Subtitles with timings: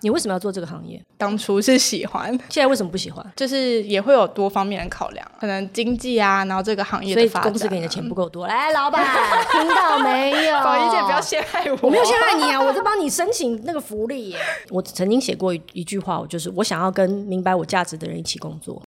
[0.00, 1.02] 你为什么要做这个行业？
[1.16, 3.24] 当初是喜欢，现在为什么不喜欢？
[3.36, 8.46] 就是也会有多方面的考量，可能经济啊，然后这个行业的发展、啊，所以公司给你的钱不够多。
[8.46, 9.04] 来，老板，
[9.50, 10.54] 听到没有？
[10.62, 14.38] 宝仪姐不要陷害我，我没有陷害你啊，我在帮你申请那个福利耶。
[14.70, 18.80] 我曾经写过一一句话，我就是我想要跟明白我价值的人一起工作。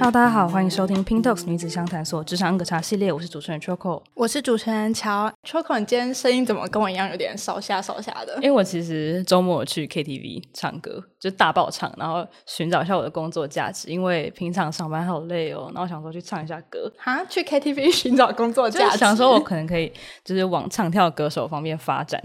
[0.00, 5.30] Hello，大家好，欢迎收听 Talks 女子相谈所职场恩格茶系列，我是主持人 Choco，我是主持人乔。
[5.46, 8.34] Choco，你今天声音怎么跟我一样有点少下少下的？
[8.36, 16.90] 因为我其实周末去 KTV 唱歌，就大爆唱，然后寻找一下我的工作价值，因为平常上班好累哦，然后想说去唱一下歌。
[16.96, 19.92] 哈，去 KTV 寻找工作价值，想说我可能可以
[20.24, 22.18] 就是往唱跳歌手方面发展，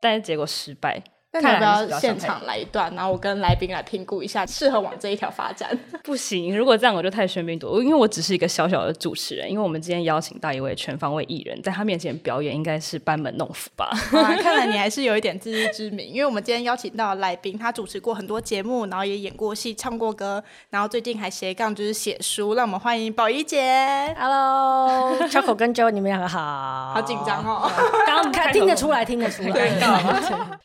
[0.00, 1.00] 但是结果失败。
[1.32, 5.70] 那你要不要现场来一段，然后我跟来宾来评估一下适合往这一条发展？
[6.02, 9.48] 不行，如果这样我就太喧宾夺主，因为我只是一个小小的主持人。
[9.48, 13.90] 因为我们今天邀请到一位全方位艺人，在他面前表演应该是班门弄斧吧？
[14.12, 16.08] 啊，看来你还是有一点自知之明。
[16.08, 22.54] 因为我们今天邀请到的来宾，他主持过很多节目，然后也演过戏、唱过歌，然后最近还斜杠就是写书。
[22.54, 24.12] 让我们欢迎宝仪姐。
[24.18, 26.92] Hello，Choco 跟 Joe，你们两个好。
[26.94, 27.70] 好紧张哦，
[28.06, 29.50] 刚刚看听得出来，听得出来。
[29.50, 29.70] 对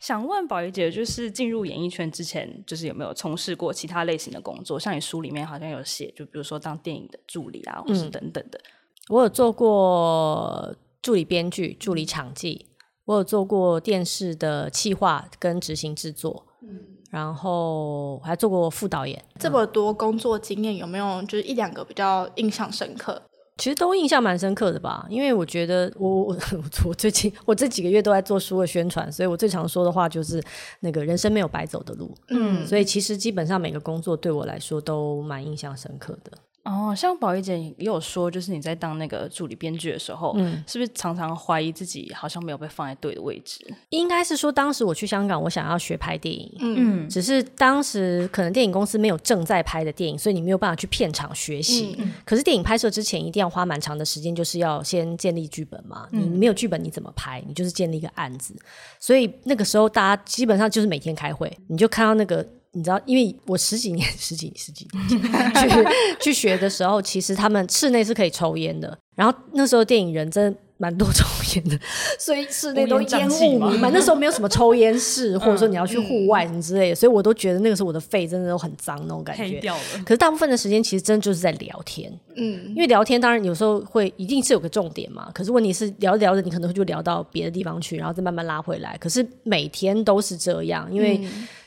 [0.00, 1.26] 想问宝仪姐，就是。
[1.36, 4.80] 进入演艺圈之前，就是有没有从事过其他类型的工作？
[4.80, 8.58] 像你书里面好像有写，就比如说当电影的助理啊，或是等等的。
[9.10, 12.68] 我有做过助理编剧、助理场记，
[13.04, 19.22] 我有做过电视的企划跟执行制作，嗯，然后还做过副导演。
[19.38, 23.20] 这么多工作经验，有没有就是一两个比较印象深刻？
[23.56, 26.38] 其实都印象蛮深刻的吧，因为我觉得我我
[26.84, 30.42] 我最近我这几个月都在做书的宣传，所以我最常说的话就是
[30.80, 36.32] 那个人生没有白走的路，嗯，所以其实基本上每个工作对我来说都蛮印象深刻的。
[36.66, 43.64] 哦，像宝仪姐也有说，就是你在当那个助理编剧的时候，嗯，是不是常常怀疑自己好像没有被放在对的位置？
[43.90, 51.94] 应该是说，当时我去香港，我想要学拍电影，嗯，只是当时可能电影公司没有正在拍的电影，所以你没有办法去片场学习。
[52.00, 56.08] 嗯，可是电影拍摄之前一定要花蛮长的时间，就是要先建立剧本嘛。
[56.10, 57.40] 嗯，你没有剧本你怎么拍？
[57.46, 58.52] 你就是建立一个案子。
[58.98, 62.44] 所以那个时候大家基本上就是每天开会，你就看到那个。
[62.76, 65.08] 你知道，因为我十几年、 十几、十几年
[65.54, 68.98] 去去学的时候，其实他们室内是可以抽烟的。
[69.14, 71.78] 然后那时候电影人真的蛮多抽烟的，
[72.18, 73.92] 所以室内都烟雾弥漫。
[73.92, 79.58] 那时候没有什么抽烟室，或者说你要去户外什么之类的，所以我都觉得那个时候我的肺真的都很脏那种感觉。
[79.60, 79.82] 掉了。
[80.04, 85.30] 可是大部分的时间其实真的就是在聊天，嗯，因为聊天当然有时候会一定是有个重点嘛。
[85.32, 88.96] 可是问题是聊着聊着，你可能会就聊到别的地方去，然后再慢慢拉回来。
[88.98, 91.20] 可是每天都是这样，因为。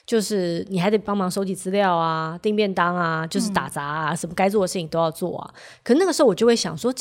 [0.09, 5.53] 就是你还得帮忙收集资料啊，订便当啊，就是打杂啊，嗯、什么该做的事情都要做啊。
[5.83, 6.91] 可那个时候我就会想说，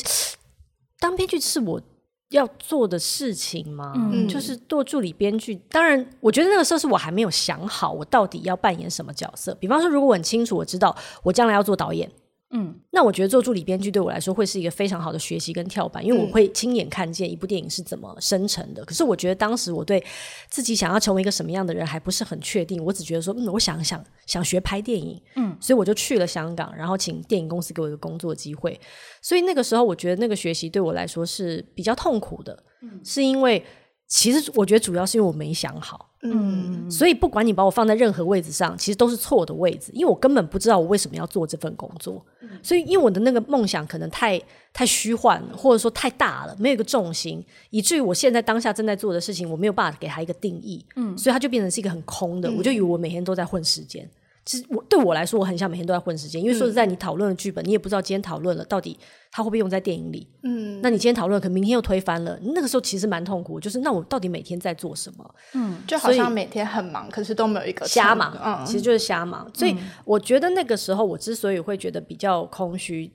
[0.99, 1.81] 当编剧是我
[2.29, 3.93] 要做的事情吗？
[3.95, 5.55] 嗯、就是做助理编剧。
[5.69, 9.53] 当然，我觉得那个时候是我还没有想好我到底要扮演什么角色。
[9.55, 12.09] 比方说，如果我很清楚我知道我将来要做导演。
[12.51, 18.81] 嗯，那我觉得做助理编剧对我来说会是一个非常好的学习跟跳板，因为我会亲眼看见一部电影是怎么生成的。
[18.81, 20.03] 嗯、可是我觉得当时我对
[20.49, 28.79] 自己想要成为一个什么样的人还不是很确定，我只觉得说，嗯，我想想想学拍电影，嗯，所以我就去了香港，然后请电影公司给我一个工作机会。
[29.21, 33.63] 所以那个时候，我觉得那个学习对我来说是比较痛苦的，嗯，是因为。
[34.09, 44.41] 其实我觉得主要是因为我没想好，嗯，所以不管你把我放在任何位置上，其实都是错的位置，因为我根本不知道我为什么要做这份工作，嗯，所以因为我的那个梦想可能太
[44.73, 54.09] 太虚幻了，或者说太大了，没有一个重心，以至于我现在当下正在做的事情，我没有办法给他一个定义，嗯，所以它就变成是一个很空的，我就以为我每天都在混时间。
[54.45, 58.97] 其实我对我来说，我很想每天都在混时间，因为说实在，你讨论的剧本，你也不知道今天讨论了到底
[59.31, 60.27] 它会不会用在电影里。
[60.41, 63.59] 嗯，那你今天讨论，可能明天又推翻了，那个时候其实蛮痛苦。
[63.59, 65.35] 就是那我到底每天在做什么？
[65.53, 68.35] 嗯，就好像每天很忙，可是都没有一个瞎忙。
[68.43, 69.47] 嗯，其实就是瞎忙。
[69.53, 73.11] 所以我觉得那个时候，我之所以会觉得比较空虚，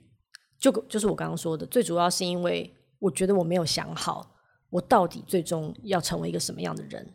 [0.57, 4.35] 就就是我刚刚说的，最主要是因为我觉得我没有想好，
[4.69, 7.05] 我到底最终要成为一个什么样的人，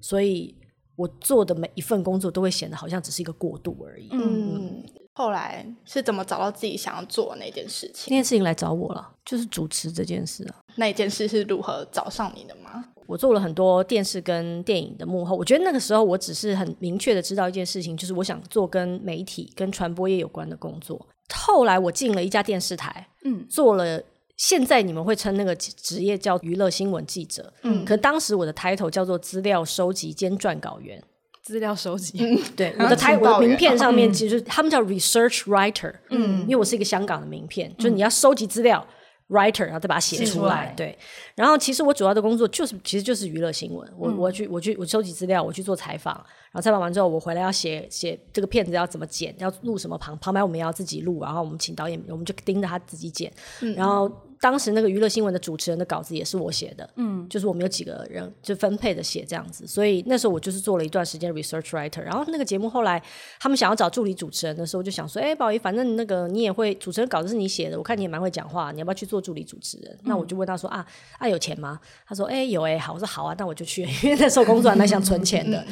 [0.00, 0.56] 所以。
[0.98, 4.08] 我做的每一份工作都会显得好像只是一个过渡而已。
[4.10, 4.84] 嗯，嗯，
[5.14, 8.06] 后来是怎么找到自己想要做的那件事情？
[8.10, 10.56] 那件事情来找我了，就是主持这件事啊。
[10.74, 12.84] 那一件事是如何找上你的吗？
[13.06, 21.00] 我做了很多电视跟电影的幕后，我觉得那个时候我只是很明确的知道一件事情，就是我想做跟媒体、跟传播业有关的工作。
[21.32, 24.02] 后来我进了一家电视台，嗯，做了。
[24.38, 31.02] 现在你们会称那个职业叫娱乐新闻记者，嗯，可当时我的 title 叫做资料收集兼撰稿员。
[31.42, 38.86] 资料收集，嗯、对，我的 title 我的名片上面其实他们叫 research writer，嗯，因为我是一个香港的名片，嗯、就是你要收集资料
[39.28, 40.74] ，writer，然后再把它写出来。
[40.76, 40.96] 对，
[41.34, 43.90] 然后其实我主要的工作就是，其实就是娱乐新闻。
[43.96, 53.32] 我我去我去我收集资料，我去做采访，然后采访完之后，我回来要写写这个片子要怎么剪，要录什么旁旁白，我们要自己录，然后我们请导演，我们就盯着他自己剪，
[53.62, 54.08] 嗯、然后。
[54.40, 62.00] 当时那个娱乐新闻的主持人的稿子也是我写的，嗯，就是我们有几个人就分配的写这样子，所以那时候我就是做了一段时间 research writer。
[62.00, 63.02] 然后那个节目后来
[63.40, 69.92] 他们想要找助理主持人的时候，就想说，哎，宝仪，反正那个你也会主持人稿子是你写的，我看你也蛮会讲话，你要不要去做助理主持人？
[69.94, 70.86] 嗯、那我就问他说，啊
[71.18, 71.80] 啊有钱吗？
[72.06, 75.64] 他说，哎有哎，好，我说好啊，那我就去，因为那时候工作还蛮想存钱的。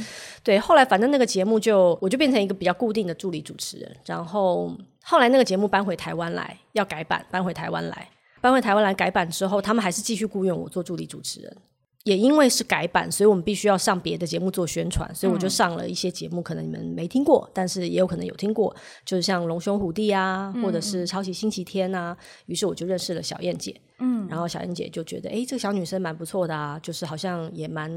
[0.43, 4.73] 对，后来反正那个节目就我就变成一个比较固定的助理主持人，然后
[5.05, 8.09] 后来那个节目搬回台湾来要改版，搬回台湾来。
[8.41, 11.57] 搬回台湾来改版之后，他们还是继续雇佣我做助理主持人。
[12.05, 18.73] 也因为是改版，所以我们必须要上别的节目做宣传，所以我就上了一些节目，可能你们没听过，但是也有可能有听过，
[19.05, 22.17] 就是像《龙兄虎弟》啊，或者是《超级星期天》啊。
[22.47, 27.91] 于是我就认识了小燕姐，嗯，然后小燕姐就觉得，哎，这个小女生蛮不错的啊，就是好像也蛮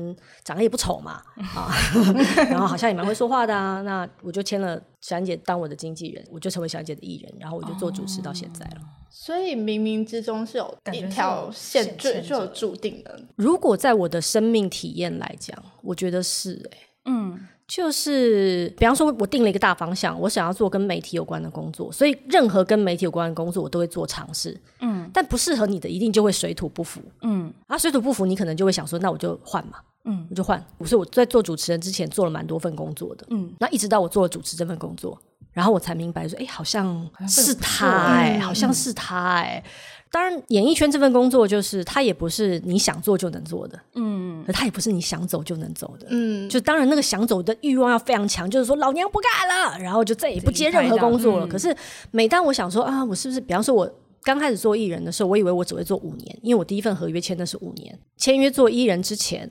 [0.43, 1.21] 长得也不丑嘛，
[1.55, 1.71] 啊，
[2.49, 3.81] 然后好像也蛮会说话的啊。
[3.81, 8.81] 那我就签了小燕姐当我的经纪人，我就成为小燕姐的艺人，然后我就做主持到现在了。
[8.81, 13.19] 哦所以冥冥之中是有一条线，就就有注定的。
[13.35, 25.07] 如果在我的生命体验来讲，我觉得是哎、欸，嗯，就是比方说，我定了一个大方向，我想要做跟媒体有关的工作，所以任何跟媒体有关的工作，我都会做尝试，嗯。
[25.13, 27.53] 但不适合你的，一定就会水土不服，嗯。
[27.67, 30.59] 啊，水土不服，你可能就会想说，那我就换嘛，嗯，我就换。
[30.83, 33.53] 所以我在做主持人之前，做了蛮多份工作的，嗯。
[33.59, 35.15] 那一直到我做了主持这份工作。
[35.51, 39.63] 然后我才明白说，哎，好像是他哎，好像是他哎。
[40.11, 46.49] 当然，演艺圈这份工作就是，它也不是你想做就能做的，嗯，它也不是你想走就能走的，嗯。
[46.49, 51.45] 就当然那个想走的欲望要非常强，就是说老娘不干了，然后就再也不接任何工作了。
[51.45, 51.75] 可是
[52.09, 53.87] 每当我想说啊，我是不是，比方说我
[54.23, 57.99] 刚开始做艺人的时候，我以为我只会做五年，因为我第一份合约签的是五年。
[58.17, 59.47] 签约做艺人之前，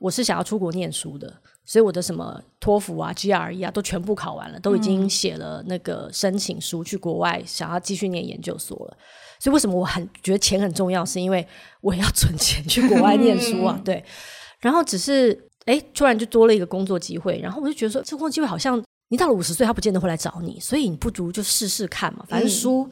[0.00, 1.32] 我是想要出国念书的。
[1.64, 8.96] 所以我的什么托福啊、GRE 啊都全部考完了，都已经写了那个申请书去国外，想要继续念研究所了。
[9.42, 11.04] 所以为什么我很觉得钱很重要？
[11.04, 11.44] 是因为
[11.80, 13.76] 我也要存钱去国外念书啊。
[13.84, 14.04] 对，
[14.60, 22.88] 然后只是哎，突然就多了一个工作机会，然后我就觉得说，这工作机会好像你到了五十岁，他不见得会来找你，所以你不如就试试看嘛，反正书。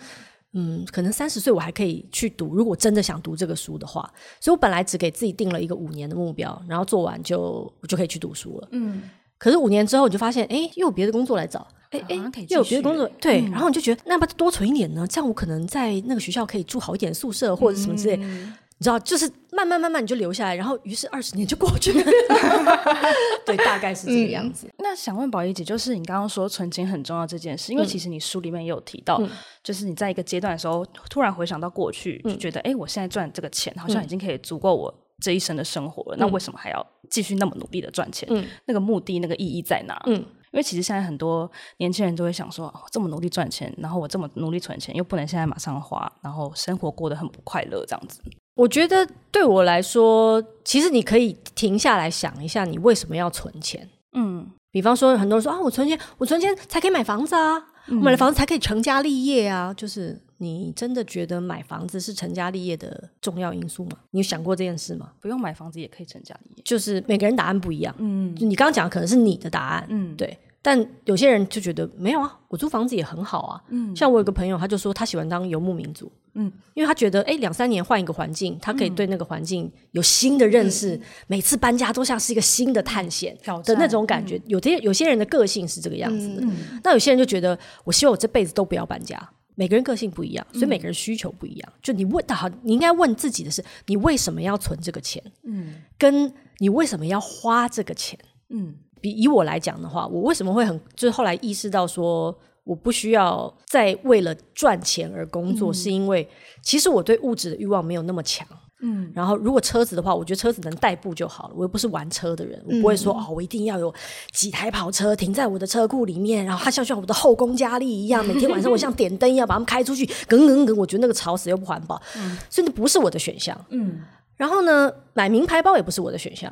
[0.52, 8.69] 嗯，可能三十岁我还可以去读，如果真的想读这个书的话，所以我本来只给自己定了一个五年的目标，然后做完就我就可以去读书了。
[8.73, 9.03] 嗯，
[9.38, 12.16] 可是五年之后，你就发现，哎，又有别的工作来找，哎哎，
[12.48, 15.06] 又有别的工作，对，嗯、然后你就觉得，那不多存一点呢？
[15.06, 18.16] 这样我可能在那个学校可以住好一点宿舍或者什么之类。
[18.16, 22.02] 嗯你知道，就是慢慢慢慢你就留下来，然后于是二十年就过去了。
[23.44, 24.66] 对，大概是这个样子。
[24.69, 29.28] 嗯、那想问宝仪姐，就是你刚刚说存钱很重要这件事，因为其实你书里面也有提到，嗯、
[29.62, 36.16] 就是你在一个阶段的时候，突然回想到过去，嗯、就觉得哎，我现在赚这个钱好像已经可以足够我这一生的生活了。
[36.16, 38.26] 嗯、那为什么还要继续那么努力的赚钱？
[38.32, 40.02] 嗯、那个目的、那个意义在哪？
[40.06, 48.20] 嗯，因为其实现在很多年轻人都会想说，哦、这么努力赚钱，然后我这么努力存钱，又不能现在马上花，然后生活过得很不快乐，这样子。
[48.56, 53.88] 我觉得对我来说，其实你可以停下来想一下，你为什么要存钱？
[54.12, 57.56] 嗯，比方说，很多人说啊，我存钱，我存钱才可以买房子啊，
[57.87, 59.73] 嗯、我买了房子才可以成家立业啊。
[59.73, 63.93] 就是你真的觉得买房子是成家立业的重要因素吗？
[64.11, 65.12] 你有想过这件事吗？
[65.20, 67.94] 不用买房子也可以成家立业，就是每个人答案不一样。
[67.98, 69.86] 嗯，你刚刚讲的可能是你的答案。
[69.89, 70.36] 嗯，对。
[70.62, 73.62] 但有些人就觉得没有啊，我租房子也很好啊。
[73.69, 76.10] 嗯，像我有个朋友，他就说他喜欢当游牧民族。
[76.34, 80.94] 嗯，因为他觉得哎，两三年换一个环境，他可以对那个环境有新的认识。
[80.94, 84.36] 嗯、每次搬家都像是一个新的探险的那种感觉。
[84.36, 89.19] 嗯、有些有些人的个性是这个样子的，嗯、那有些人就觉得我希望我这辈子都不要搬家。
[89.56, 91.72] 每个人个性不一样，所以每个人需求不一样。
[91.74, 95.22] 嗯、就你问的好，你应该问自己的是：你为什么要存这个钱？
[95.43, 98.19] 嗯，跟你为什么要花这个钱？
[98.50, 98.74] 嗯。
[99.00, 106.28] 比以我来讲的话，我为什么会很就是后来意识到说我不需要再为了赚钱而工作，嗯、是因为
[106.62, 108.46] 其实我对物质的欲望没有那么强。
[108.82, 111.54] 嗯，然后如果车子的话，我觉得车子能代步就好了。
[111.54, 113.92] 我又不是玩车的人，我不会说、嗯、哦，我一定要有
[114.32, 123.54] 几台跑车停在我的车库里面，然后它像像我的后宫佳丽一样，每天晚上我像点灯一样把它们开出去，梗梗梗，我觉得那个吵死又不环保，嗯、所以那不是我的选项。
[123.69, 124.00] 嗯，
[124.38, 126.50] 然后呢，买名牌包也不是我的选项。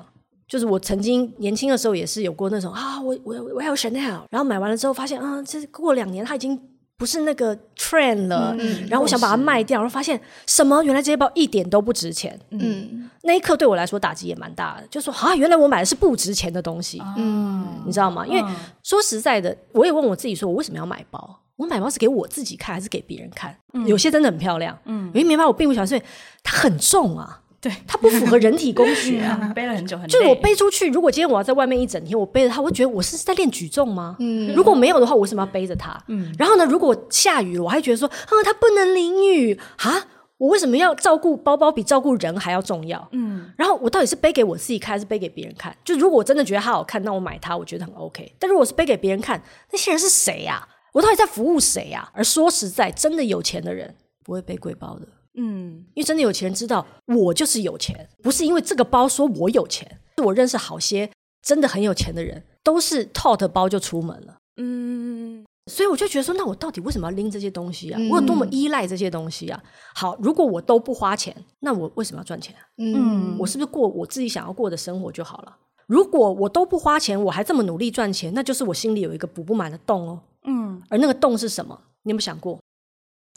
[0.48, 6.58] 就是我曾经年轻的时候也是有过那种啊，我我我要 Chanel，然后买完了之后发现啊，这过两年它已经
[6.96, 10.82] 不是那个 trend 了，嗯、然后我想把它卖掉，然后发现什么？
[10.82, 12.36] 原来这些包一点都不值钱。
[12.50, 17.00] 嗯，那一刻对我来说打击也蛮大的，就说啊，原来我买的是不值钱的东西。
[17.16, 18.26] 嗯，你知道吗？
[18.26, 18.42] 因为
[18.82, 21.38] 说实在的，我也问我自己说，我为什么要买包？
[21.56, 23.56] 我买包是给我自己看还是给别人看？
[23.74, 26.02] 嗯、有些真的很漂亮，嗯，有些名牌我并不喜欢，所以
[26.42, 34.16] 它很重啊，对，它不符合人体工学啊，嗯、 背了很久很久，就是我背出去，如果今天我要在外面一整天，我背着它，我会觉得我是在练举重吗？
[34.20, 36.02] 嗯，如果没有的话，我为什么要背着它？
[36.08, 40.06] 嗯，然后呢，如果下雨了，我还觉得说，啊，它不能淋雨啊。
[40.38, 43.08] 我为什么要照顾包包比照顾人还要重要？
[43.10, 45.76] 嗯，然后我到底是背给我自己看，还是背给别人看？
[45.84, 48.32] 就如果我真的觉得它好看，那我买它，我觉得很 OK。
[48.38, 50.68] 但如果是背给别人看，那些人是谁呀？
[50.92, 52.08] 我到底在服务谁呀？
[52.14, 55.08] 而说实在，真的有钱的人不会背贵包的。
[55.40, 60.00] 嗯，因为真的有钱人知道，我就是有钱，不是因为这个包说我有钱。
[60.16, 61.08] 是我认识好些
[61.42, 64.36] 真的很有钱的人，都是 tote 包就出门了。
[64.56, 65.44] 嗯。
[65.70, 68.00] 所以我就觉得说，那我到底为什么要拎这些东西啊？
[68.10, 69.62] 我有多么依赖这些东西啊？
[69.94, 72.62] 好，如果我都不花钱，那我为什么要赚钱啊？
[72.78, 75.54] 嗯，我是不是过我自己想要过的生活就好了？
[75.86, 80.20] 如果我都不花钱，我还这么努力赚钱，那就是我心里有一个补不满的洞哦。
[80.46, 81.78] 嗯，而那个洞是什么？
[82.04, 82.58] 你有没有想过？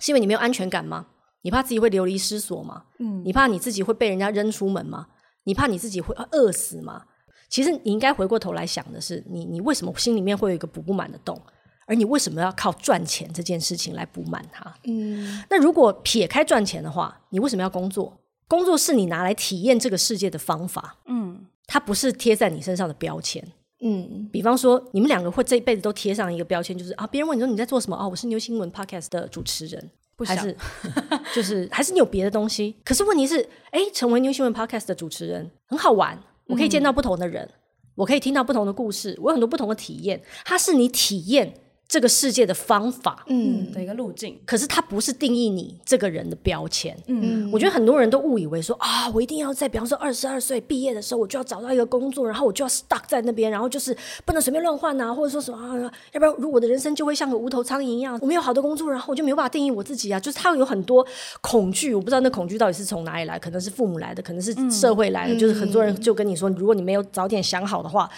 [0.01, 1.07] 是因为你没有安全感吗？
[1.41, 2.83] 你怕自己会流离失所吗？
[2.99, 5.07] 嗯，你怕你自己会被人家扔出门吗？
[5.43, 7.03] 你怕你自己会饿死吗？
[7.49, 11.39] 其实你应该回过头来想的是，你你为什么心里面会有一个补不满的洞？
[11.87, 14.73] 而你为什么要靠赚钱这件事情来补满它？
[14.85, 18.17] 嗯，那如果撇开赚钱的话，你为什么要工作？
[18.47, 20.97] 工作是你拿来体验这个世界的方法。
[21.07, 23.45] 嗯，它不是贴在你身上的标签。
[23.83, 27.97] 嗯，比方说，你们两个会这一辈子都贴上一个标签，就是啊，别人问你说你在做什么？
[27.97, 29.89] 哦，我是牛新闻 Podcast 的主持人，
[30.27, 30.55] 还是
[31.33, 32.75] 就是还是你有别的东西？
[32.83, 37.57] 可是问题是，哎，成为 New 新闻 Podcast 的主持人很好玩，我可以见到不同的人，嗯，
[37.95, 40.21] 我可以听到不同的故事，我有很多不同的体验。
[40.45, 41.53] 它是你体验。
[41.91, 46.97] 这个世界的方法，嗯，的一个路径，可是它不是定义你这个人的标签。
[47.07, 53.93] 嗯，我觉得很多人都误以为说啊，我一定要在比方说二十二岁毕业的时候，我就要找到一个工作，然后我就要 stuck 在那边，然后就是
[54.23, 60.17] 不能随便乱换啊，或者说什么啊，要不然如果我的人生就会像个无头苍蝇一样，我没有好的工作，然后我就没有办法定义我自己啊。
[60.17, 61.05] 就是他有很多
[61.41, 68.09] 恐惧，我不知道那恐惧到底是从哪里来，可能是父母来的，可能是社会来的，嗯、就是很多人就跟你说，如果你没有早点想好的话，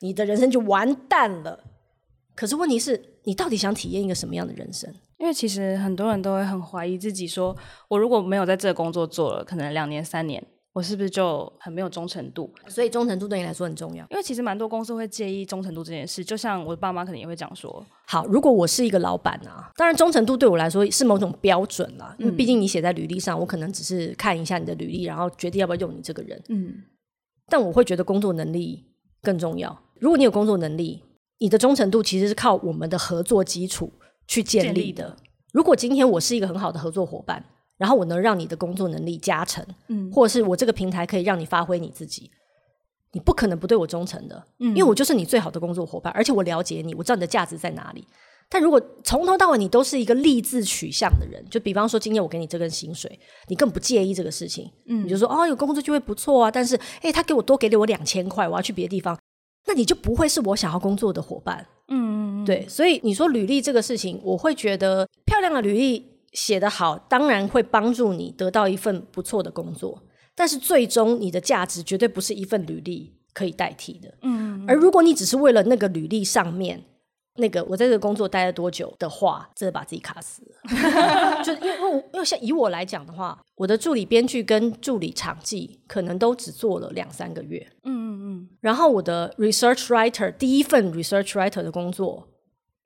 [0.00, 1.58] 你的人生就完蛋了。
[2.36, 4.92] 可是问题是，你到底想体验一个什么样的人生？
[5.18, 7.56] 因为其实很多人都会很怀疑自己，说
[7.88, 12.52] 我如果没有在这个工作做了，可能两年三年，我是不是就很没有忠诚度？
[12.68, 14.04] 所以忠诚度对你来说很重要。
[14.10, 26.42] 因为其实蛮多公司会介意忠诚度这件事，就像我的爸妈可能也会讲说：好，如果我是一个老板啊，当然忠诚度对我来说是某种标准啦，因为毕竟你写在履历上，我可能只是看一下你的履历，然后决定要不要用你这个人。
[26.48, 26.74] 嗯，
[27.46, 28.84] 但我会觉得工作能力
[29.22, 29.80] 更重要。
[29.98, 31.02] 如果你有工作能力。
[31.44, 33.92] 你的忠诚度其实是靠我们的合作基础
[34.26, 34.80] 去建立的。
[34.80, 35.16] 立的。
[35.52, 37.44] 如果今天我是一个很好的合作伙伴，
[37.76, 42.30] 然后我能让你的工作能力加成，嗯，或者是我这个平台可以让你发挥你自己，
[43.12, 48.06] 你不可能不对我忠诚的，嗯，因为我就是你最好的工作伙伴，而且我了解你，我知道你的价值在哪里。
[48.48, 59.18] 但如果从头到尾你都是一个利字取向的人，就比方说今天我给你这根薪水，你更不介意这个事情，嗯，你就说哦，有工作就会不错啊，但是诶，他给我多给了我两千块，我要去别的地方。
[59.66, 70.02] 那你就不会是我想要工作的伙伴，嗯，对，所以你说履历这个事情，我会觉得漂亮的履历写得好，当然会帮助你得到一份不错的工作，
[70.34, 76.84] 但是最终你的价值绝对不是一份履历可以代替的，嗯，而如果你只是为了那个履历上面。
[77.36, 81.42] 那个我在这个工作待了多久的话，真的把自己卡死了。
[81.42, 87.66] 就因为因为因为像以我来讲的话，我的助理编剧跟助理场记可能都只做了两三个月。
[87.82, 88.48] 嗯嗯嗯。
[88.60, 92.28] 然后我的 research writer 第一份 research writer 的工作，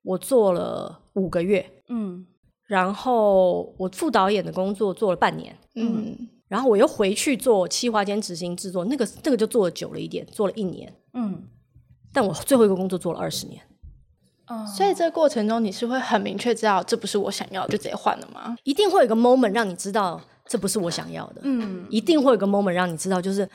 [0.03, 1.71] 我做了五个月。
[1.89, 2.27] 嗯。
[2.67, 5.55] 然后我副导演的工作做了半年。
[5.75, 6.17] 嗯。
[6.49, 10.91] 然后我又回去做企划兼执行制作，那个那个就做了久了一点，做了一年。
[11.13, 11.45] 嗯。
[12.15, 13.61] 但我最后一个工作做了二十年。
[14.77, 18.57] 所以这个过程中，你是会很明确知道这不是我想要的，就直接换了吗？
[18.65, 21.41] 一定会有一个 moment 让你知道这不是我想要的。
[21.45, 23.49] 嗯，一定会有一个 moment 让你知道，就是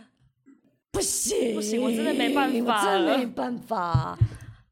[0.90, 4.18] 不行，不行，我真的没办法，我真的没办法。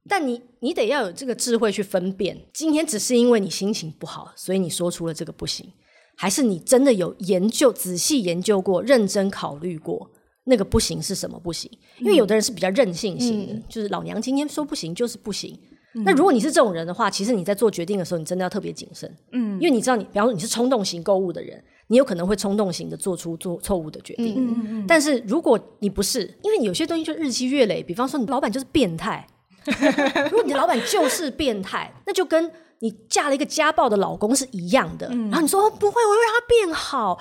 [0.08, 5.72] 但你你得要有这个智慧去分辨，今天只是因为你心情不好，所以你说出了这个不行，
[6.16, 10.10] 还是你真的有研究、仔细研究过、认真考虑过？
[10.44, 11.70] 那个不行是什么不行？
[11.98, 15.58] 因为有的人是比较任性型的，嗯、就是老娘今天说不行就是不行。
[15.94, 19.08] 嗯、那如果你是这种人的话，其实你在做决定的时候，你真的要特别谨慎。
[19.32, 24.34] 嗯，因为你知道你，比方说你是冲动型购物的人，你有可能会冲动型的做出做错误的决定。
[24.36, 24.84] 嗯嗯嗯。
[24.86, 29.26] 但是如果你不是，因为你有些东西就日积月累，比方说你老板就是变态。
[30.30, 35.08] 如果你的老板就是变态，那就跟你嫁了一个家暴的老公是一样的。
[35.10, 37.18] 嗯、然后你说、哦、不会，我会让他变好。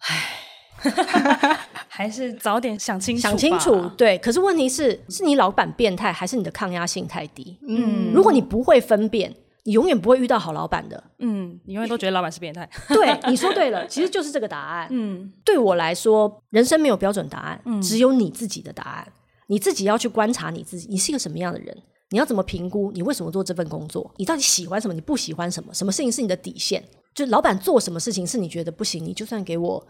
[0.00, 0.42] 唉。
[1.88, 3.88] 还是早点想清楚，想清楚。
[3.96, 7.58] 对，可是问题是，是你老板变态，还是你的抗压性太低？
[7.66, 11.02] 嗯，如果你不会分辨，你永远不会遇到好老板的。
[11.18, 12.68] 嗯，你永远都觉得老板是变态。
[12.88, 14.88] 对， 你说对了，其实就是这个答案。
[14.90, 19.12] 嗯，对我来说，人生没有标准答案，嗯、只有你自己的答案。
[19.48, 21.76] 你自己要去观察你自己，你是一个什么样的人？
[22.10, 22.92] 你要怎么评估？
[22.92, 24.12] 你为什么做这份工作？
[24.16, 24.94] 你到底喜欢什么？
[24.94, 25.72] 你不喜欢什么？
[25.72, 26.84] 什么事情是你的底线？
[27.14, 29.04] 就老板做什么事情是你觉得不行？
[29.04, 29.86] 你就算给我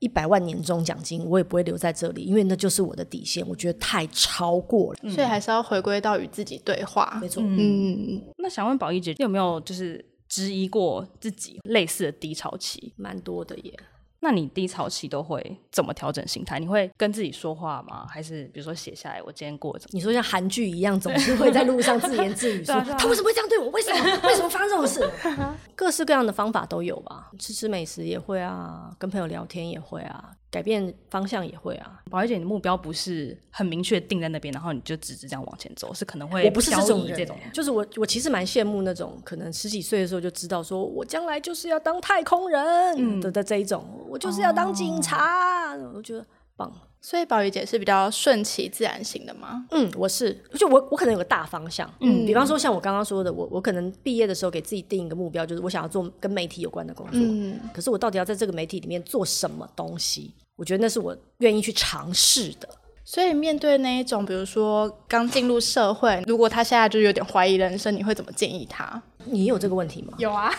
[0.00, 3.46] 一百万年终奖金，我也不会留在这里，因为那就是我的底线。
[3.48, 7.18] 我觉得太超过了，嗯、所以还是要回归到与自己对话。
[7.20, 7.42] 没错。
[7.44, 12.92] 嗯，那想问宝仪姐，你有没有就是质疑过自己类似的低潮期？
[12.96, 13.72] 蛮多的耶。
[14.20, 16.58] 那你低潮期都会怎么调整心态？
[16.58, 18.06] 你会跟自己说话吗？
[18.10, 19.90] 还是比如说写下来，我今天过怎么？
[19.92, 23.68] 你说像韩剧一样，总是会在路上自言自语说 他为什么会这样对我？
[23.70, 24.20] 为什么？
[24.28, 25.08] 为什么发生这种事？
[25.76, 27.30] 各式各样的方法都有吧。
[27.38, 30.32] 吃吃美食也会啊，跟朋友聊天也会啊。
[30.50, 37.36] 改变方向也会啊，宝仪姐，你的目标不是很明确定在那边，然后你就直直这样往前走，是可能会我不是这种人，这种。
[37.52, 46.26] 就是我我其实蛮羡慕那种可能十几岁的时候就知道说我将来就是要当太空人的、嗯、的这一种，我就是要当警察，哦、我觉得
[46.56, 46.72] 棒。
[47.00, 49.64] 所以宝仪姐是比较顺其自然型的吗？
[49.70, 60.34] 嗯，我是，就我我可能有个大方向，嗯，比方说像我刚刚说的，我我可能毕业的时候给自己定一个目标，就是我想要做跟媒体有关的工作，嗯，可是我到底要在这个媒体里面做什么东西？
[60.56, 62.68] 我觉得那是我愿意去尝试的。
[63.04, 69.00] 所以面对那一种，比如说刚进入社会，如果他现在就有点怀疑人生，你会怎么建议他？
[69.24, 70.12] 你有这个问题吗？
[70.18, 70.52] 有啊，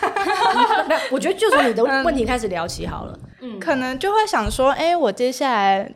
[0.88, 3.20] 没有，我觉得就从你的问题开始聊起好了。
[3.42, 5.94] 嗯，可能就会想说，哎，我接下来。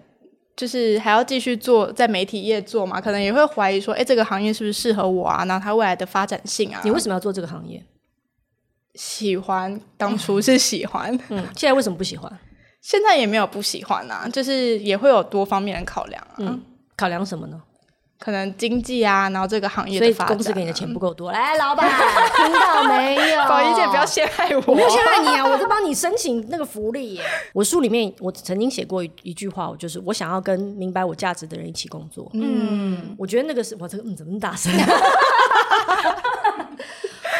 [0.55, 5.43] 就是还要继续做在媒体业做嘛，可能也会怀疑说，哎，这个行业是不是适合我啊？
[5.45, 6.81] 然后它未来的发展性啊？
[6.83, 7.83] 你为什么要做这个行业？
[8.95, 12.31] 喜欢，当初是喜欢，嗯，现在为什么不喜欢？
[12.81, 16.35] 现在也没有不喜欢啊，就是也会有多方面的考量啊。
[16.37, 16.61] 嗯，
[16.95, 17.59] 考量什么呢？
[18.23, 21.29] 可能经济啊，然后这个行业的发展、啊，所以公司给你的钱不够多。
[21.33, 21.89] 来，老板，
[22.37, 23.43] 听到没有？
[23.49, 27.23] 宝仪姐不要陷害我，我没有陷害你啊，我在帮你申请那个福利耶。
[27.51, 32.31] 我书里面我曾经写过一一句话，我就是我想要跟明白我价值的人一起工作。
[32.31, 34.71] 嗯，我觉得那个是我这个嗯怎么那么大声？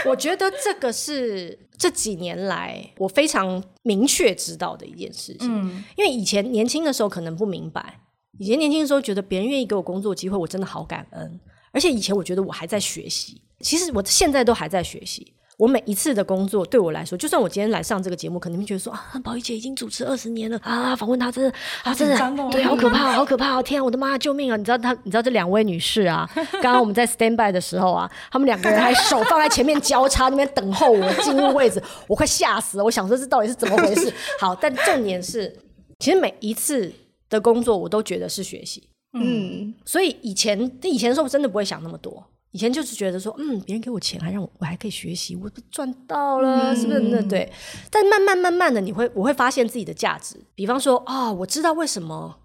[0.06, 5.48] 我觉得这个是这几年来我非常明确知道的一件事情。
[5.50, 8.02] 嗯，因为以前年轻的时候可能不明白。
[8.40, 11.40] 以前年轻的时候，觉得别人愿意给我工作机会，我真的好感恩。
[11.72, 15.34] 而且以前我觉得我还在学习，其实我现在都还在学习。
[15.58, 22.18] 我每一次的工作对我来说，就算我今天来上这个节目，可能会觉得说啊，宝仪姐已经主持二十年了啊，访问她真的啊，真的
[22.52, 23.62] 对，好 可怕，好可怕！
[23.62, 24.58] 天啊，我的妈，救命啊！
[24.58, 26.28] 你知道她，你知道这两位女士啊，
[26.62, 32.84] 刚刚我们在 stand by 的时候啊，他们两个人还手放在前面交叉那边等候我进入位置，我快吓死了。
[32.84, 34.12] 我想说这到底是怎么回事？
[34.42, 35.56] 好，但重点是，
[36.00, 36.92] 其实每一次。
[37.34, 47.00] 的工作我都觉得是学习，嗯，所以以前以前的时候真的不会想那么多，以前就是觉得说，嗯，别人给我钱还让我我还可以学习，我赚到了，嗯、是不是？
[47.00, 47.52] 那对，
[47.90, 52.38] 但慢慢慢慢的，你会我会发现自己的价值，比方说啊、哦，我知道为什么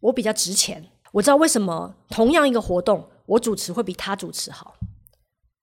[0.00, 4.74] 我比较值钱，我知道为什么同样一个活动我主持会比他主持好，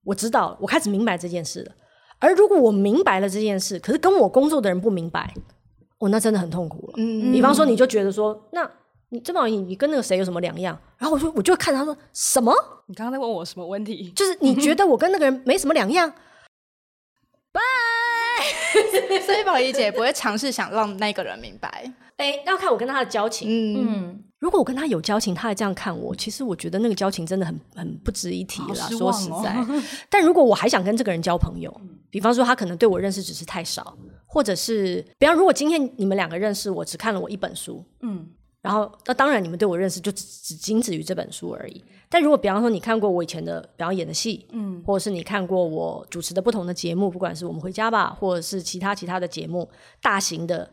[0.06, 1.72] 我知道，我开始明白这件事了。
[2.18, 5.34] 而如果我明白了这件事，可是跟我工作的人不明白。
[6.02, 6.94] 哦，那真的很痛苦了。
[6.98, 8.70] 嗯，比方说，你就觉得说，那
[9.10, 10.78] 你郑宝仪，你跟那个谁有什么两样？
[10.98, 12.54] 然后我说我就看他说什么？
[12.88, 14.12] 你刚刚在问我什么问题？
[14.16, 16.12] 就是你觉得我跟那个人没什么两样？
[17.52, 17.62] 拜。
[19.26, 21.94] 所以宝仪姐不会尝试想让那个人明白。
[22.18, 23.50] 哎，要看我跟他的交情。
[23.50, 28.88] 嗯，如果我跟他有交情，他还这样看我，其实我觉得那个交情真的很很不值一提啦。
[28.90, 29.56] 说实在，
[30.10, 31.74] 但如果我还想跟这个人交朋友，
[32.10, 33.96] 比方说他可能对我认识只是太少。
[34.26, 38.26] 或者是，比方如果今天你们两个认识我，只看了我一本书，嗯，
[38.62, 41.84] 然后那当然你们对我认识就只只仅止于这本书而已。
[42.08, 49.70] 但如果比方说你看过我以前的表演的戏，嗯，或者是你看过我主持的不同的节目，不管是我们回家吧，或者是其他其他的节目，
[50.02, 50.70] 大型的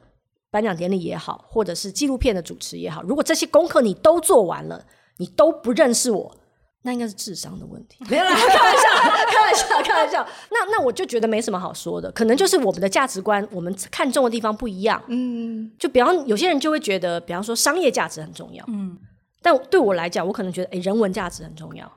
[0.51, 4.85] 颁奖典礼也好，或者是纪录片的主持也好，如果这些功课你都做完了，
[5.19, 6.37] 你都不认识我。
[6.83, 8.89] 那应该是智商的问题， 没有啦，开玩笑，
[9.29, 10.27] 开玩笑，开玩笑。
[10.51, 15.03] 那那我就觉得没什么好说的，可能就是我们的价值观，我们看重的地方不一样。
[15.09, 18.65] 嗯，就比方有些人就会觉得，比方说商业价值很重要。
[18.69, 18.97] 嗯，
[19.43, 21.91] 但对我来讲，我可能觉得，哎，人文价值很重要，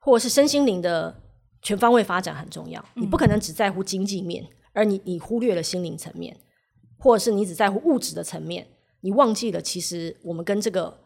[0.00, 1.18] 或者是身心灵的
[1.62, 2.84] 全方位发展很重要。
[2.94, 6.36] 你不可能只在乎经济面，而你你忽略了心灵层面，
[6.98, 8.66] 或者是你只在乎物质的层面，
[9.00, 10.98] 你忘记了其实我们跟这个。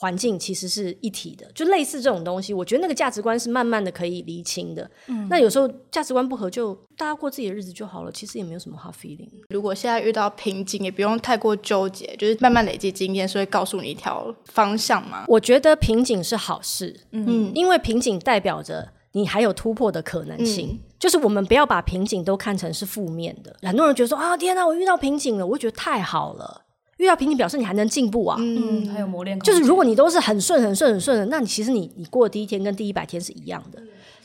[0.00, 4.88] 环境其实是一体的，就类似这种东西，我觉得那个价值观是慢慢的可以厘清的。
[5.08, 9.28] 嗯，那有时候价值观不合就，就大家过自己的日子就好了，其实也没有什么 hard feeling。
[9.48, 15.24] 如果现在遇到瓶颈，也不用太过纠结，就是慢慢累积经验，所以告诉你一条方向嘛。
[15.26, 20.78] 我觉得瓶颈是好事，嗯，因为瓶颈代表着你还有突破的可能性。
[20.80, 23.56] 嗯就是我们不要把瓶颈都看成是负面的。
[23.62, 26.62] 很多人觉得说啊，天哪，我遇到瓶颈了，我会觉得太好了。
[26.96, 29.38] 遇到瓶颈表示你还能进步啊，嗯，还有磨练。
[29.40, 33.80] 就是如果你都是很顺、很顺、很顺的，那你其实你你过第一天跟第一百天是一样的。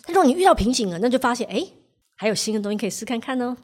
[0.05, 1.63] 但如果你遇到瓶颈了，那就发现哎，
[2.15, 3.55] 还有新的东西可以试看看呢。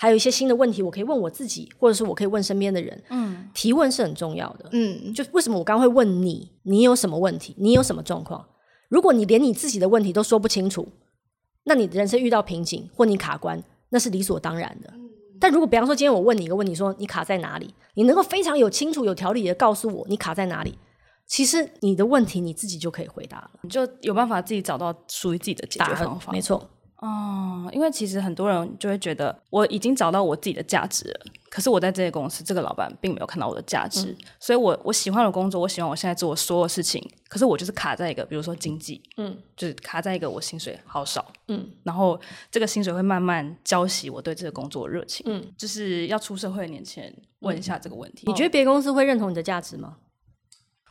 [0.00, 3.02] 还有一些新的问题，我可以问我自己，或者是我可以问身边的人。
[3.08, 4.68] 嗯，提问是很重要的。
[4.70, 7.52] 嗯，就为什么我刚刚会问你，你有什么问题？
[7.58, 8.44] 你有什么状况？
[8.88, 10.86] 如果你连你自己的问题都说不清楚，
[11.68, 14.92] 那你的人生遇到瓶颈或你卡关，那是理所当然的。
[15.38, 17.72] 但如果比方说今天我问你一个问题，说你卡在哪里？
[17.94, 20.76] 你能够非常有清楚、有条理的告诉我你卡在哪里，
[21.26, 26.32] 其实你的问题你自己就可以回答了，你就有办法自己找到属于自己的解决方法。
[26.32, 26.68] 没错。
[26.98, 49.98] 哦，因为其实很多人就会觉得我已经找到我自己的价值了，可是我在这些公司，这个老板并没有看到我的价值，嗯、所以我我喜欢的工作，我喜欢我现在做的所有事情，可是我就是卡在一个，比如说经济，嗯，就是卡在一个我薪水好少，嗯，然后这个薪水会慢慢浇熄我对这个工作的热情，嗯，就是要出社会的年轻人问一下这个问题，嗯、你觉得别的公司会认同你的价值吗？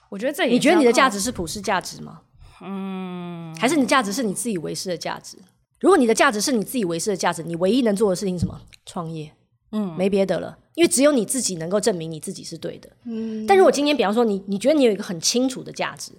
[0.08, 2.22] 我觉得这也，你觉得你的价值是普世价值吗？
[2.62, 5.38] 嗯，还是你的价值是你自以为是的价值？
[5.80, 8.60] 如果你的价值是你自以为是的价值，你唯一能做的事情是什么？
[8.86, 9.32] 创业，
[9.72, 12.90] 嗯，没别的了，因为只有你自己能够证明你自己是对的。
[13.06, 16.12] 嗯，但如果今天，比方说你，你觉得你有一个很清楚的价值，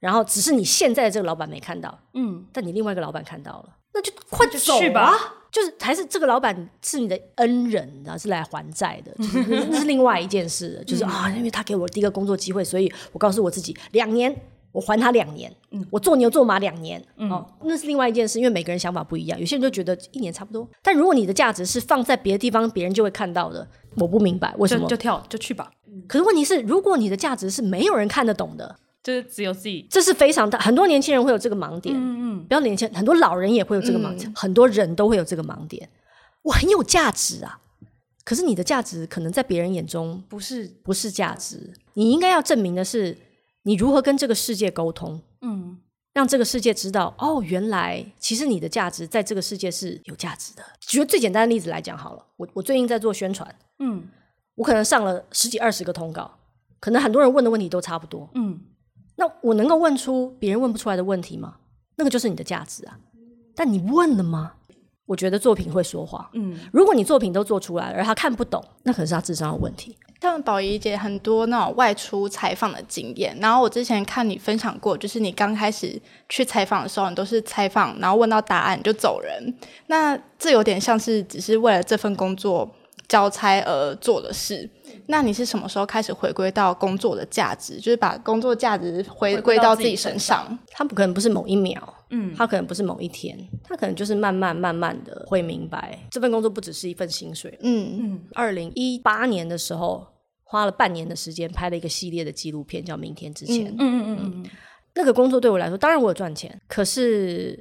[0.00, 5.38] 然后只是你现在的这个老板没看到，嗯，但你另外一个老板看到了，那就快就去吧。
[5.52, 10.82] 就是还是这个老板是你的恩人，然后是来还债的， 就是那是另外一件事。
[10.86, 14.34] 就是啊，因为他给我第一个工作机会，所以我告诉我自己两年。
[14.72, 20.66] 我还他两年，嗯，我做牛做马两年，嗯，哦，那是另外一件事，因为每个人想法不一样，有些人就觉得一年差不多。
[20.82, 23.68] 但如果你的价值是放在别的地方，别人就会看到的。
[23.96, 25.70] 我不明白为什么，就，就跳就去吧。
[26.08, 30.58] 可是问题是，如果你的价值是没有人看得懂的，就是只有自己，这是非常大。
[30.58, 35.86] 很多年轻人会有这个盲点，嗯嗯，不要年轻，很多老人也会有这个盲点，嗯，很多人都会有这个盲点。
[36.40, 37.58] 我很有价值啊，
[38.24, 41.74] 可是你的价值可能在别人眼中不是不是价值。
[41.92, 43.14] 你应该要证明的是。
[43.64, 45.20] 你如何跟这个世界沟通？
[45.40, 45.78] 嗯，
[46.12, 50.62] 让这个世界知道哦，原来其实你的价值在这个世界是有价值的。
[50.80, 54.08] 举个最简单的例子来讲好了，我我最近在做宣传，嗯，
[54.56, 56.30] 我可能上了十几二十个通告，
[56.80, 58.60] 可能很多人问的问题都差不多，嗯，
[59.16, 61.56] 那我能够问出别人问不出来的问题吗？
[61.96, 62.98] 那个就是你的价值啊。
[63.54, 64.54] 但你问了吗？
[65.06, 69.96] 我觉得作品会说话，嗯，如果你作品都做出来了，而他看不懂，那可能是他智商有问题。
[70.22, 79.52] 像宝仪姐很多那种外出采访的经验，然后我之前看你分享过，就是你刚开始去采访的时候，你都是采访，然后问到答案就走人。
[79.88, 82.72] 那这有点像是只是为了这份工作
[83.08, 84.70] 交差而做的事。
[85.12, 90.58] 那你是什么时候开始回归到工作的价值，就是把工作价值回归到自己身上？
[90.70, 97.58] 他不可能不是某一秒，嗯，他可能不是某一天，他可能就是慢慢慢慢的会明白，这份工作不只是一份薪水。
[97.60, 98.20] 嗯嗯。
[98.32, 100.06] 二零一八年的时候。
[100.44, 103.56] 花了半年的时间拍了一个系列的纪录片，叫《明天之前》。
[103.70, 104.50] 嗯嗯嗯嗯，
[104.94, 107.58] 那个工作对我来说，当然我有赚钱，可是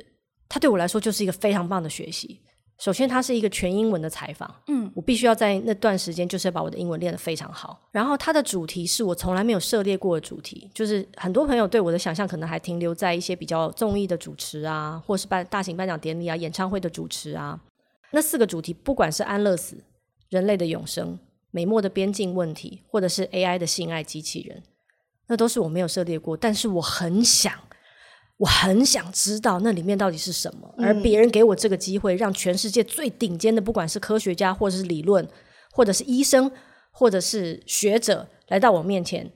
[0.50, 2.42] 它对我来说就是一个非常棒的学习。
[2.82, 7.80] 首先，它是一个全英文的采访，嗯，我必须要在那段时间就是要把我的英文练得非常好。
[7.91, 17.62] 然后，它的主题是我从来没有涉猎过的主题，就是很多朋友对我的想象可能还停留在一些比较综艺的主持啊，或是办大型颁奖典礼啊、演唱会的主持啊。
[18.10, 19.78] 那四个主题，不管是安乐死、
[20.30, 21.20] 人类的永生。
[21.52, 24.63] 美墨的边境问题，或者是 AI 的性爱机器人，
[25.28, 27.54] 那都是我没有涉猎过，但是我很想，
[28.41, 30.73] 我很想知道那里面到底是什么。
[30.80, 35.27] 而别人给我这个机会，让全世界最顶尖的，不管是科学家，或者是理论，
[35.71, 36.51] 或者是医生，
[36.89, 39.32] 或者是学者，来到我面前，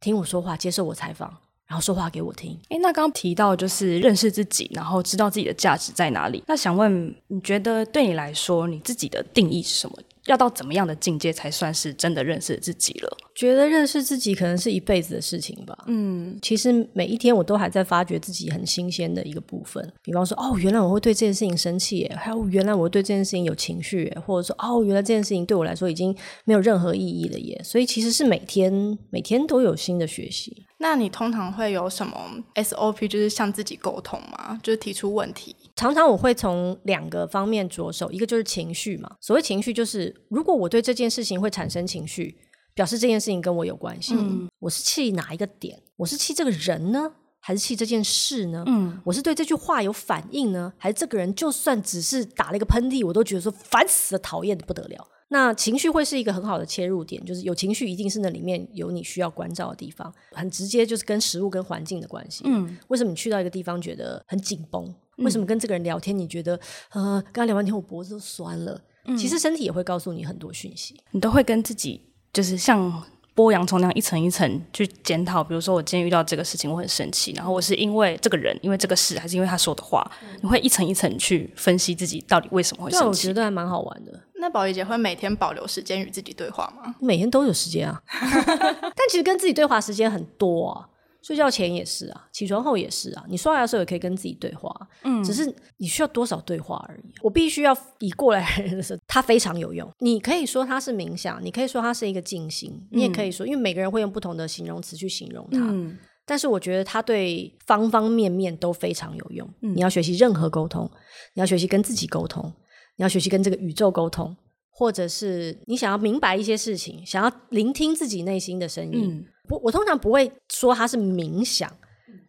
[0.00, 1.28] 听我说话，接受我采访，
[1.66, 2.58] 然后说话给我听。
[2.70, 6.42] 诶，那刚刚提到就是认识自己，然后知道自己的价值在哪里。
[6.46, 9.98] 那想问，你觉得对你来说，你自己的定义是什么？
[10.26, 13.16] 要到怎么样的境界才算是真的认识自己了？
[13.34, 15.76] 觉得认识自己可能是一辈子的事情吧。
[15.86, 19.92] 嗯，其实每一天我都还在发掘自己很新鲜的一个部分。
[20.02, 27.60] 比方说，哦，原来我会对这件事情生气耶，还有原来我会对这件事情有情绪耶，或者说，哦，原来这件事情对我来说已经没有任何意义了耶。
[27.64, 30.64] 所以其实是每天每天都有新的学习。
[30.78, 32.14] 那你通常会有什么
[32.56, 34.58] SOP，就是向自己沟通吗？
[34.62, 35.54] 就是提出问题。
[35.74, 39.16] 常常我会从两个方面着手，一个就是情绪嘛。
[39.20, 42.36] 所谓情绪，就是如果我对这件事情会产生情绪，
[42.74, 44.14] 表示这件事情跟我有关系。
[44.16, 45.82] 嗯，我是气哪一个点？
[45.96, 48.64] 我是气这个人呢，还是气这件事呢？
[48.66, 55.06] 嗯，我是对这句话有反应呢，还是这个人就算只是打了一个喷嚏，我都觉得说烦死了，讨厌的不得了。
[55.32, 62.44] 那情绪会是一个很好的切入点，就是有情绪一定是那里面有你需要关照的地方，很直接就是跟食物跟环境的关系。
[62.46, 64.94] 嗯，为什么你去到一个地方觉得很紧绷？
[65.16, 66.54] 为什么跟这个人聊天你觉得
[66.90, 68.80] 呃，刚刚聊完天我脖子都酸了？
[69.06, 73.02] 嗯，其实身体也会告诉你很多讯息，你都会跟自己就是像。
[73.34, 80.08] 剥洋葱那样一层一层去检讨，比如说我今天遇到这个事情，我很生气，然后我是因为这个人，因为这个事，还是因为他说的话？
[80.22, 83.04] 嗯、你会一层一层去分析自己到底为什么会生气？
[83.04, 84.20] 对，我觉得还蛮好玩的。
[84.34, 86.94] 那宝仪姐会每天保留时间与自己对话吗？
[87.00, 90.88] 每天都有时间啊， 但其实跟自己对话时间很多啊。
[91.22, 93.24] 睡觉前也是啊，起床后也是啊。
[93.28, 97.14] 你刷牙的时候也可以跟自己对话，嗯，只是你需要多少对话而已。
[97.22, 99.86] 我必须要以过来人的时候，它非常有用。
[99.98, 105.58] 你可以说它是冥想，你可以说它是一个静心，嗯、你也可以说，因为每个人会用不同的形容词去形容它。
[105.58, 109.46] 嗯、但是我觉得它对方方面面都非常有用。
[109.60, 110.90] 嗯、你要学习任何沟通，
[111.34, 112.50] 你要学习跟自己沟通，
[112.96, 114.34] 你要学习跟这个宇宙沟通，
[114.70, 119.10] 或者是你想要明白一些事情，想要聆听自己内心的声音。
[119.10, 121.70] 嗯我我通常不会说它是冥想，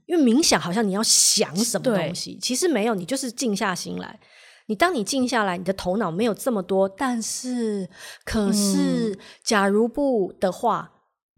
[0.08, 4.20] 因为冥想好像你要想什么东西，其实没有，你就是静下心来。
[4.68, 7.90] 你当你静下来，你的头脑没有这么多，但是
[8.26, 10.92] 可是，嗯、假如不的话，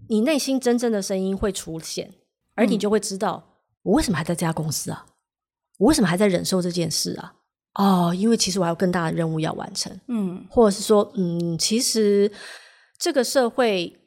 [0.09, 2.13] 你内心真正的声音会出现，
[2.55, 3.49] 而你就会知道，嗯、
[3.83, 5.05] 我为什么还在这家公司啊？
[5.79, 7.35] 我为什么还在忍受这件事啊？
[7.75, 9.99] 哦，因为其实我还有更大的任务要完成。
[10.07, 12.31] 嗯，或者是说，嗯，其实
[12.97, 13.99] 这个社会。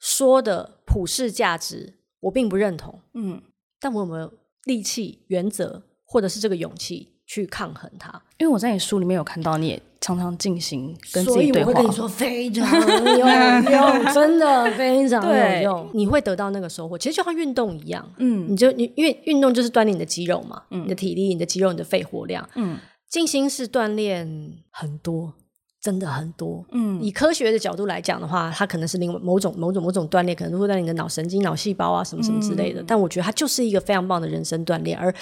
[0.00, 3.00] 说的普世价值，我并不认同。
[3.14, 3.40] 嗯，
[3.80, 4.30] 但我有没有
[4.64, 8.10] 力气、原则，或者是这个勇气去抗衡它？
[8.38, 11.72] 因为我在你书里面有看到，你也常常进行跟自己对话。
[11.72, 15.90] 所以我会跟你说，非常有用， 真的非常有用。
[15.92, 18.08] 你会得到那个收获，其实就像运动一样。
[18.18, 22.48] 嗯，你就你因为运动就是锻炼你的肌肉嘛，嗯、你的体力、你的肌肉、你的肺活量。
[22.54, 25.32] 嗯，静心是锻炼很多。
[25.80, 32.80] 真的很多，嗯，以科学的角度来讲的话，它可能是另外某种某种某种锻炼，可能会让你的脑神经、脑细胞啊什么什么之类的。
[32.80, 34.98] 嗯、但我觉得它就是一个非常棒的人生锻炼。
[34.98, 35.14] 而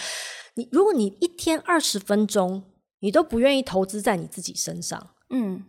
[0.54, 2.62] 你，如果你一天二十分钟，
[3.00, 5.64] 你都不愿意投资在你自己身上，嗯。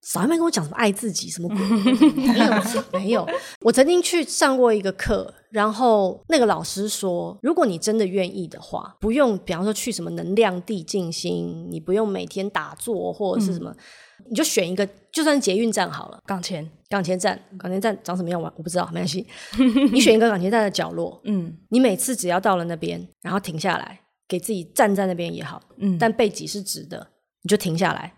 [0.00, 1.58] 少一点跟我讲什么爱自己什么鬼？
[2.14, 3.28] 没有，没有。
[3.62, 19.26] 我曾经去上过一个课，然后那个老师说，如果你真的愿意的话，不用，比方说去什么能量地静心，你不用每天打坐或者是什么，嗯、你就选一个，就算捷运站好了，港前港前站，港前站长什么样我我不知道，没关系。
[19.92, 27.10] 你选一个港前站的角落，嗯，你每次只要到了那边，然后停下来，给自己站在那边也好，嗯，但背脊是直的，
[27.42, 28.14] 你就停下来。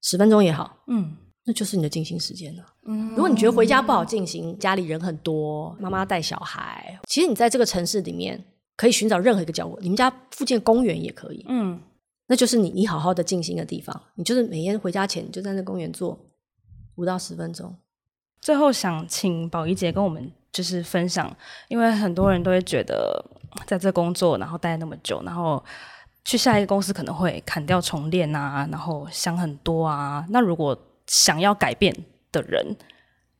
[0.00, 2.64] 十分钟也好，嗯，那就是你的静心时间了。
[2.86, 8.42] 嗯，如果你觉得回家不好静心，家里人很多，妈妈带小孩，其实你在这个城市里面
[8.76, 11.80] 可以寻找任何一个角落，你们家附近公园也可以，嗯，
[12.28, 14.00] 那就是你你好好的静心的地方。
[14.14, 16.16] 你就是每天回家前，你就在那公园坐
[16.94, 17.76] 五到十分钟。
[18.40, 23.24] 最后想请宝仪姐跟我们就是分享，因为很多人都会觉得
[23.66, 25.64] 在这工作，然后待那么久，然后。
[26.24, 30.22] 去下一个公司可能会砍掉重练啊，然后想很多啊。
[30.28, 31.94] 那如果想要改变
[32.30, 32.76] 的人，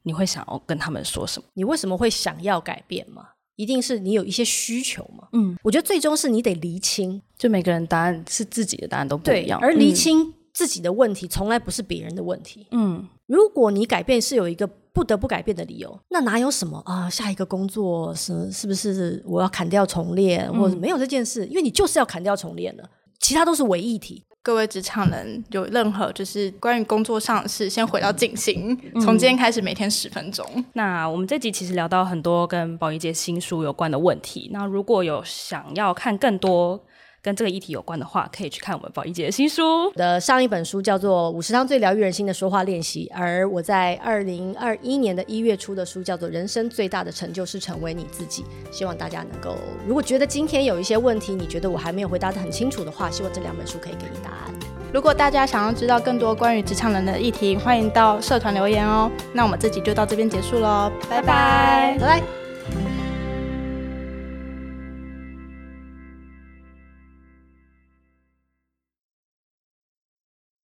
[0.04, 1.46] 你会想要跟他们说什么？
[1.52, 3.28] 你为什么会想要改变吗？
[3.56, 5.28] 一定是你有一些需求吗？
[5.32, 12.68] 嗯，我觉得最终是你得厘清，就每个人答案是自己的答案都不一样，而厘清自己的问题从来不是别人的问题。
[12.70, 14.66] 嗯，如果你改变是有一个。
[14.98, 17.08] 不得不改变的理由，那哪有什么啊？
[17.08, 21.46] 下一个工作是是不是我要砍掉重练，嗯、或者没有这件事？
[21.46, 22.82] 因为你就是要砍掉重练了，
[23.20, 24.24] 其他都是伪议题。
[24.42, 30.44] 各位职场人有任何就是关于工作上的事，先回到进行，从、嗯、今天开始每天十分钟。
[30.72, 34.50] 那我们这集其实聊到很多跟保仪姐新书有关的问题。
[34.52, 36.80] 那如果有想要看更多。
[37.22, 39.90] 跟这个议题有关的话，可以去看我们宝仪姐的新书。
[39.92, 48.42] 的上一本书叫做《五十堂最疗愈人心的说话练习》，而我在二零二一年的一月出的书叫做《人生最大的成就是成为你自己》。
[48.70, 54.54] 希望大家能够，如果觉得今天有一些问题，你觉得我还没有回答的很清楚的话，希望这两本书可以给你答案。
[54.90, 59.10] 如果大家想要知道更多关于职场人的议题，欢迎到社团留言哦。
[59.34, 62.47] 那我们这集就到这边结束喽，拜拜，拜拜。